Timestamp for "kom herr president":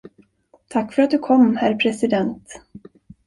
1.19-2.61